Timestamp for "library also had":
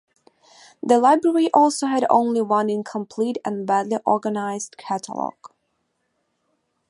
0.97-2.07